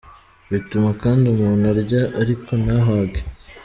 Bituma 0.51 0.89
kandi 1.01 1.23
umuntu 1.27 1.63
arya 1.71 2.01
ariko 2.21 2.51
ntahage. 2.63 3.21